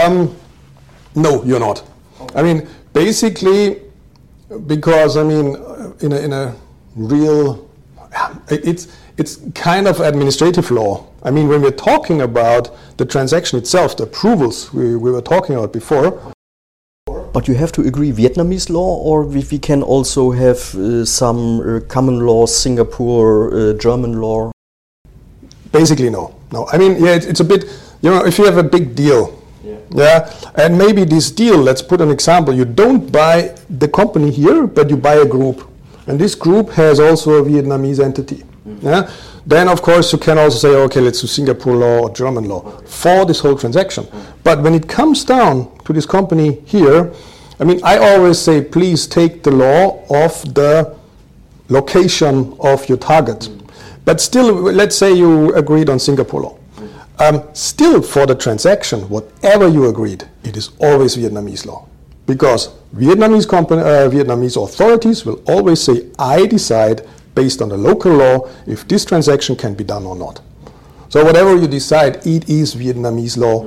Um, 0.00 0.34
no, 1.14 1.42
you're 1.44 1.60
not. 1.60 1.82
I 2.34 2.42
mean, 2.42 2.68
basically, 2.92 3.82
because 4.66 5.16
I 5.16 5.22
mean, 5.22 5.56
in 6.00 6.12
a, 6.12 6.16
in 6.18 6.32
a 6.32 6.54
real, 6.94 7.68
it's 8.48 8.88
it's 9.18 9.36
kind 9.54 9.88
of 9.88 10.00
administrative 10.00 10.70
law. 10.70 11.06
I 11.22 11.30
mean, 11.30 11.48
when 11.48 11.62
we're 11.62 11.70
talking 11.70 12.20
about 12.20 12.70
the 12.98 13.04
transaction 13.04 13.58
itself, 13.58 13.96
the 13.96 14.04
approvals 14.04 14.72
we, 14.72 14.94
we 14.96 15.10
were 15.10 15.22
talking 15.22 15.56
about 15.56 15.72
before. 15.72 16.32
But 17.36 17.48
you 17.48 17.54
have 17.56 17.70
to 17.72 17.82
agree 17.82 18.12
Vietnamese 18.12 18.70
law, 18.70 18.96
or 18.96 19.22
we, 19.22 19.44
we 19.52 19.58
can 19.58 19.82
also 19.82 20.30
have 20.30 20.74
uh, 20.74 21.04
some 21.04 21.60
uh, 21.60 21.80
common 21.80 22.20
law, 22.20 22.46
Singapore, 22.46 23.52
uh, 23.52 23.72
German 23.74 24.22
law? 24.22 24.52
Basically, 25.70 26.08
no. 26.08 26.34
No, 26.50 26.66
I 26.72 26.78
mean, 26.78 26.92
yeah, 26.96 27.14
it, 27.14 27.26
it's 27.26 27.40
a 27.40 27.44
bit, 27.44 27.64
you 28.00 28.08
know, 28.08 28.24
if 28.24 28.38
you 28.38 28.46
have 28.46 28.56
a 28.56 28.62
big 28.62 28.94
deal, 28.94 29.38
yeah. 29.62 29.76
yeah, 29.90 30.34
and 30.54 30.78
maybe 30.78 31.04
this 31.04 31.30
deal, 31.30 31.58
let's 31.58 31.82
put 31.82 32.00
an 32.00 32.10
example, 32.10 32.54
you 32.54 32.64
don't 32.64 33.12
buy 33.12 33.54
the 33.68 33.88
company 33.88 34.30
here, 34.30 34.66
but 34.66 34.88
you 34.88 34.96
buy 34.96 35.16
a 35.16 35.26
group. 35.26 35.68
And 36.06 36.18
this 36.18 36.34
group 36.34 36.70
has 36.70 36.98
also 36.98 37.32
a 37.34 37.42
Vietnamese 37.42 38.02
entity. 38.02 38.44
Yeah? 38.80 39.10
Then, 39.46 39.68
of 39.68 39.80
course, 39.80 40.12
you 40.12 40.18
can 40.18 40.38
also 40.38 40.58
say, 40.58 40.74
okay, 40.74 41.00
let's 41.00 41.20
do 41.20 41.26
Singapore 41.26 41.76
law 41.76 42.00
or 42.00 42.10
German 42.10 42.48
law 42.48 42.62
for 42.84 43.24
this 43.24 43.40
whole 43.40 43.56
transaction. 43.56 44.06
But 44.42 44.60
when 44.62 44.74
it 44.74 44.88
comes 44.88 45.24
down 45.24 45.78
to 45.84 45.92
this 45.92 46.06
company 46.06 46.60
here, 46.64 47.12
I 47.60 47.64
mean, 47.64 47.80
I 47.84 47.98
always 47.98 48.38
say, 48.38 48.62
please 48.62 49.06
take 49.06 49.42
the 49.42 49.50
law 49.50 50.04
of 50.10 50.54
the 50.54 50.96
location 51.68 52.56
of 52.60 52.88
your 52.88 52.98
target. 52.98 53.48
But 54.04 54.20
still, 54.20 54.52
let's 54.52 54.96
say 54.96 55.12
you 55.12 55.54
agreed 55.54 55.88
on 55.88 55.98
Singapore 55.98 56.42
law. 56.42 56.58
Um, 57.18 57.42
still, 57.54 58.02
for 58.02 58.26
the 58.26 58.34
transaction, 58.34 59.08
whatever 59.08 59.68
you 59.68 59.88
agreed, 59.88 60.28
it 60.44 60.56
is 60.56 60.70
always 60.80 61.16
Vietnamese 61.16 61.64
law. 61.64 61.88
Because 62.26 62.74
Vietnamese, 62.94 63.48
company, 63.48 63.80
uh, 63.82 64.10
Vietnamese 64.10 64.62
authorities 64.62 65.24
will 65.24 65.42
always 65.46 65.80
say, 65.80 66.10
I 66.18 66.46
decide 66.46 67.06
based 67.36 67.62
on 67.62 67.68
the 67.68 67.76
local 67.76 68.12
law 68.12 68.48
if 68.66 68.88
this 68.88 69.04
transaction 69.04 69.54
can 69.54 69.74
be 69.74 69.84
done 69.84 70.04
or 70.04 70.16
not. 70.16 70.40
So 71.08 71.24
whatever 71.24 71.54
you 71.54 71.68
decide, 71.68 72.26
it 72.26 72.48
is 72.48 72.74
Vietnamese 72.74 73.36
law 73.36 73.64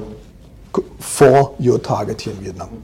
for 0.99 1.55
your 1.59 1.79
target 1.79 2.21
here 2.21 2.33
in 2.33 2.39
Vietnam. 2.41 2.83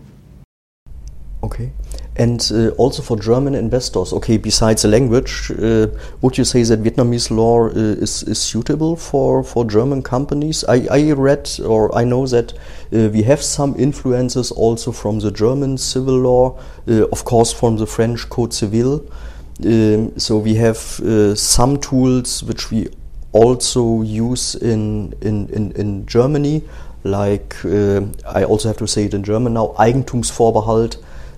Okay. 1.44 1.72
And 2.18 2.42
uh, 2.52 2.70
also 2.78 3.04
for 3.04 3.18
German 3.18 3.56
investors, 3.56 4.14
okay, 4.14 4.38
besides 4.38 4.84
the 4.84 4.88
language, 4.88 5.52
uh, 5.52 5.88
would 6.22 6.38
you 6.38 6.46
say 6.46 6.64
that 6.64 6.82
Vietnamese 6.82 7.30
law 7.30 7.66
uh, 7.66 7.72
is, 7.76 8.24
is 8.24 8.40
suitable 8.40 8.96
for, 8.96 9.44
for 9.44 9.66
German 9.66 10.02
companies? 10.02 10.64
I, 10.64 10.88
I 10.90 11.12
read 11.12 11.50
or 11.66 11.94
I 11.94 12.06
know 12.06 12.26
that 12.28 12.54
uh, 12.54 13.10
we 13.10 13.24
have 13.24 13.42
some 13.42 13.76
influences 13.78 14.52
also 14.52 14.94
from 14.94 15.20
the 15.20 15.30
German 15.30 15.78
civil 15.78 16.18
law, 16.18 16.58
uh, 16.88 17.06
of 17.10 17.26
course, 17.26 17.52
from 17.52 17.76
the 17.78 17.86
French 17.86 18.30
Code 18.30 18.54
Civil. 18.54 19.06
Um, 19.64 20.20
so 20.20 20.38
we 20.38 20.56
have 20.56 21.00
uh, 21.00 21.36
some 21.36 21.80
tools 21.80 22.44
which 22.44 22.72
we 22.72 22.90
also 23.32 24.02
use 24.02 24.56
in 24.56 25.14
in, 25.22 25.48
in, 25.50 25.72
in 25.74 26.06
Germany, 26.06 26.62
like 27.04 27.56
uh, 27.64 28.02
I 28.28 28.44
also 28.44 28.68
have 28.68 28.78
to 28.78 28.88
say 28.88 29.06
it 29.06 29.14
in 29.14 29.24
German 29.24 29.54
now, 29.54 29.74
Eigentumsvorbehalt. 29.78 30.98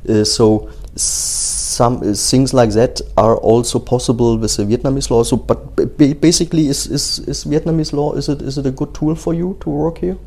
Uh, 0.10 0.23
so 0.23 0.69
some 0.95 1.97
uh, 1.97 2.13
things 2.13 2.53
like 2.53 2.71
that 2.71 3.01
are 3.17 3.38
also 3.38 3.80
possible 3.80 4.38
with 4.38 4.58
the 4.58 4.63
Vietnamese 4.63 5.12
law. 5.12 5.23
So, 5.23 5.38
but 5.38 5.75
basically, 6.21 6.67
is, 6.67 6.88
is, 6.88 7.19
is 7.19 7.45
Vietnamese 7.45 7.93
law 7.93 8.13
is 8.13 8.30
it 8.30 8.41
is 8.41 8.58
it 8.58 8.65
a 8.65 8.71
good 8.71 8.93
tool 8.95 9.15
for 9.15 9.34
you 9.34 9.58
to 9.62 9.69
work 9.69 9.99
here? 9.99 10.17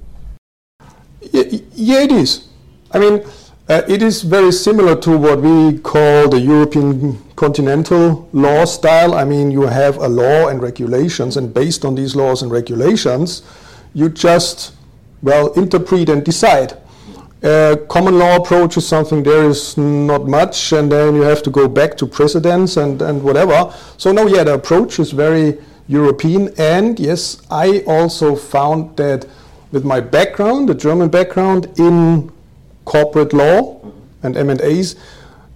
Yeah, 1.32 1.44
yeah 1.74 2.02
it 2.02 2.12
is. 2.12 2.46
I 2.92 2.98
mean, 2.98 3.24
uh, 3.70 3.82
it 3.86 4.02
is 4.02 4.22
very 4.22 4.50
similar 4.50 4.96
to 4.96 5.16
what 5.16 5.40
we 5.40 5.78
call 5.78 6.28
the 6.28 6.40
European 6.40 7.16
continental 7.36 8.28
law 8.32 8.64
style. 8.64 9.14
I 9.14 9.24
mean, 9.24 9.52
you 9.52 9.62
have 9.62 9.96
a 9.98 10.08
law 10.08 10.48
and 10.48 10.60
regulations, 10.60 11.36
and 11.36 11.54
based 11.54 11.84
on 11.84 11.94
these 11.94 12.16
laws 12.16 12.42
and 12.42 12.50
regulations, 12.50 13.42
you 13.94 14.08
just, 14.08 14.72
well, 15.22 15.52
interpret 15.52 16.08
and 16.08 16.24
decide. 16.24 16.76
Uh, 17.44 17.76
common 17.88 18.18
law 18.18 18.36
approach 18.36 18.76
is 18.76 18.88
something 18.88 19.22
there 19.22 19.44
is 19.44 19.76
not 19.76 20.26
much, 20.26 20.72
and 20.72 20.90
then 20.90 21.14
you 21.14 21.22
have 21.22 21.40
to 21.44 21.50
go 21.50 21.68
back 21.68 21.96
to 21.98 22.06
precedents 22.08 22.76
and, 22.76 23.00
and 23.00 23.22
whatever. 23.22 23.72
So, 23.98 24.10
no, 24.10 24.26
yeah, 24.26 24.42
the 24.42 24.54
approach 24.54 24.98
is 24.98 25.12
very 25.12 25.58
European, 25.86 26.52
and 26.58 26.98
yes, 26.98 27.40
I 27.52 27.84
also 27.86 28.34
found 28.34 28.96
that 28.96 29.26
with 29.70 29.84
my 29.84 30.00
background, 30.00 30.68
the 30.68 30.74
German 30.74 31.08
background 31.08 31.68
in 31.78 32.32
corporate 32.84 33.32
law 33.32 33.80
and 34.22 34.36
M&As, 34.36 34.96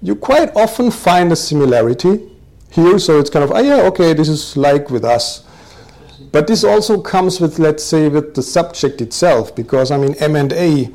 you 0.02 0.14
quite 0.14 0.54
often 0.54 0.90
find 0.90 1.32
a 1.32 1.37
similarity 1.37 2.30
here. 2.70 2.98
So 2.98 3.18
it's 3.18 3.30
kind 3.30 3.44
of, 3.44 3.52
oh 3.52 3.60
yeah, 3.60 3.82
okay, 3.82 4.12
this 4.12 4.28
is 4.28 4.56
like 4.56 4.90
with 4.90 5.04
us. 5.04 5.44
But 6.32 6.46
this 6.46 6.64
also 6.64 7.00
comes 7.00 7.40
with, 7.40 7.58
let's 7.58 7.84
say, 7.84 8.08
with 8.08 8.34
the 8.34 8.42
subject 8.42 9.00
itself, 9.00 9.54
because 9.54 9.90
I 9.90 9.96
mean, 9.96 10.14
M&A, 10.14 10.90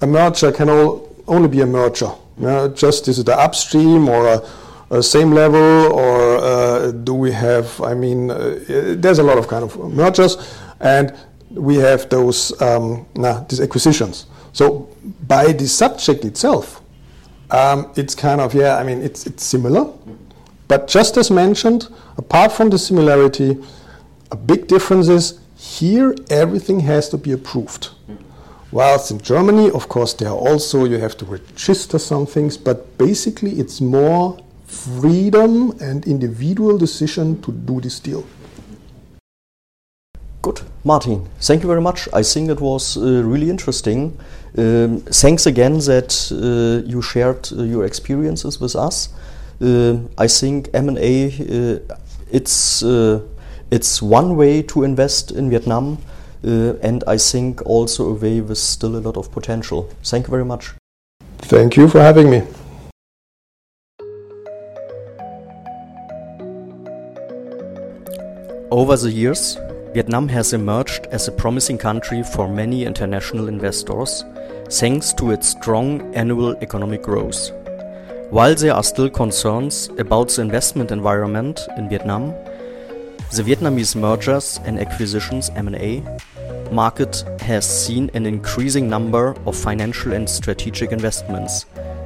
a 0.00 0.06
merger 0.06 0.52
can 0.52 0.68
all, 0.68 1.08
only 1.26 1.48
be 1.48 1.60
a 1.60 1.66
merger. 1.66 2.10
Yeah, 2.38 2.68
just 2.74 3.08
is 3.08 3.18
it 3.18 3.26
the 3.26 3.38
upstream 3.38 4.08
or 4.08 4.28
a, 4.28 4.42
a 4.90 5.02
same 5.02 5.32
level, 5.32 5.92
or 5.92 6.36
uh, 6.36 6.92
do 6.92 7.14
we 7.14 7.32
have? 7.32 7.80
I 7.80 7.94
mean, 7.94 8.30
uh, 8.30 8.60
there's 8.68 9.18
a 9.18 9.22
lot 9.22 9.38
of 9.38 9.48
kind 9.48 9.64
of 9.64 9.76
mergers, 9.92 10.36
and 10.80 11.14
we 11.50 11.76
have 11.76 12.08
those 12.10 12.60
um, 12.62 13.06
nah, 13.16 13.40
these 13.44 13.60
acquisitions. 13.60 14.26
So 14.52 14.88
by 15.26 15.52
the 15.52 15.66
subject 15.68 16.24
itself, 16.24 16.80
um, 17.50 17.90
it's 17.96 18.14
kind 18.14 18.40
of 18.40 18.54
yeah. 18.54 18.76
I 18.76 18.84
mean, 18.84 19.00
it's 19.02 19.26
it's 19.26 19.44
similar, 19.44 19.92
but 20.68 20.86
just 20.86 21.16
as 21.16 21.30
mentioned, 21.30 21.88
apart 22.16 22.52
from 22.52 22.70
the 22.70 22.78
similarity, 22.78 23.56
a 24.30 24.36
big 24.36 24.66
difference 24.66 25.08
is 25.08 25.40
here 25.56 26.14
everything 26.30 26.80
has 26.80 27.08
to 27.08 27.16
be 27.16 27.32
approved. 27.32 27.90
Whilst 28.70 29.10
in 29.10 29.18
Germany, 29.18 29.70
of 29.70 29.88
course, 29.88 30.12
there 30.12 30.28
are 30.28 30.36
also 30.36 30.84
you 30.84 30.98
have 30.98 31.16
to 31.18 31.24
register 31.24 31.98
some 31.98 32.26
things, 32.26 32.58
but 32.58 32.98
basically 32.98 33.52
it's 33.52 33.80
more 33.80 34.38
freedom 34.66 35.70
and 35.80 36.06
individual 36.06 36.76
decision 36.76 37.40
to 37.42 37.52
do 37.52 37.80
this 37.80 37.98
deal. 37.98 38.24
Good, 40.40 40.60
Martin. 40.84 41.28
Thank 41.40 41.62
you 41.62 41.68
very 41.68 41.80
much. 41.80 42.08
I 42.12 42.22
think 42.22 42.48
it 42.48 42.60
was 42.60 42.96
uh, 42.96 43.22
really 43.24 43.50
interesting. 43.50 44.16
Um, 44.56 45.00
thanks 45.00 45.46
again 45.46 45.78
that 45.80 46.30
uh, 46.32 46.88
you 46.88 47.02
shared 47.02 47.48
uh, 47.52 47.62
your 47.62 47.84
experiences 47.84 48.60
with 48.60 48.76
us. 48.76 49.08
Uh, 49.60 49.98
I 50.16 50.28
think 50.28 50.68
M&A 50.72 51.26
uh, 51.26 51.96
it's 52.30 52.82
uh, 52.82 53.20
it's 53.70 54.00
one 54.00 54.36
way 54.36 54.62
to 54.62 54.84
invest 54.84 55.32
in 55.32 55.50
Vietnam, 55.50 55.98
and 56.42 57.04
I 57.06 57.18
think 57.18 57.60
also 57.66 58.10
a 58.10 58.14
way 58.14 58.40
with 58.40 58.58
still 58.58 58.96
a 58.96 59.02
lot 59.02 59.16
of 59.16 59.30
potential. 59.32 59.90
Thank 60.04 60.26
you 60.26 60.30
very 60.30 60.44
much. 60.44 60.72
Thank 61.38 61.76
you 61.76 61.88
for 61.88 62.00
having 62.00 62.30
me. 62.30 62.42
Over 68.70 68.96
the 68.96 69.10
years, 69.10 69.58
Vietnam 69.94 70.28
has 70.28 70.52
emerged 70.52 71.06
as 71.06 71.28
a 71.28 71.32
promising 71.32 71.78
country 71.78 72.22
for 72.22 72.46
many 72.46 72.84
international 72.84 73.48
investors 73.48 74.22
thanks 74.70 75.14
to 75.14 75.30
its 75.30 75.48
strong 75.48 76.14
annual 76.14 76.54
economic 76.62 77.02
growth. 77.02 77.50
While 78.30 78.54
there 78.54 78.74
are 78.74 78.82
still 78.82 79.08
concerns 79.08 79.88
about 79.98 80.28
the 80.28 80.42
investment 80.42 80.92
environment 80.92 81.60
in 81.78 81.88
Vietnam, 81.88 82.34
the 83.32 83.42
Vietnamese 83.42 83.96
mergers 83.96 84.60
and 84.66 84.78
acquisitions 84.78 85.50
M&A 85.56 86.02
market 86.70 87.24
has 87.40 87.64
seen 87.66 88.10
an 88.12 88.26
increasing 88.26 88.90
number 88.90 89.34
of 89.46 89.56
financial 89.56 90.12
and 90.12 90.28
strategic 90.28 90.92
investments, 90.92 91.64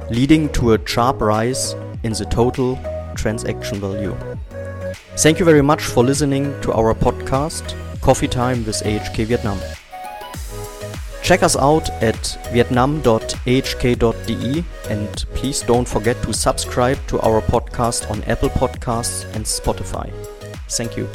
leading 0.09 0.47
to 0.53 0.73
a 0.73 0.87
sharp 0.87 1.19
rise 1.19 1.73
in 2.03 2.13
the 2.13 2.25
total 2.31 2.79
transaction 3.15 3.81
value. 3.81 4.15
Thank 5.17 5.39
you 5.39 5.45
very 5.45 5.61
much 5.61 5.83
for 5.83 6.03
listening 6.03 6.59
to 6.61 6.73
our 6.73 6.95
podcast, 6.95 7.75
Coffee 8.01 8.27
Time 8.27 8.65
with 8.65 8.81
AHK 8.83 9.27
Vietnam. 9.27 9.59
Check 11.21 11.43
us 11.43 11.55
out 11.55 11.87
at 12.01 12.37
vietnam.ahk.de 12.51 14.63
and 14.89 15.25
please 15.35 15.61
don't 15.61 15.87
forget 15.87 16.19
to 16.23 16.33
subscribe 16.33 16.97
to 17.07 17.19
our 17.21 17.41
podcast 17.41 18.09
on 18.11 18.21
Apple 18.23 18.49
Podcasts 18.49 19.23
and 19.35 19.45
Spotify. 19.45 20.11
Thank 20.67 20.97
you. 20.97 21.07